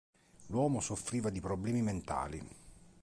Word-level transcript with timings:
L'uomo 0.47 0.79
soffriva 0.81 1.29
di 1.29 1.39
problemi 1.39 1.83
mentali. 1.83 2.43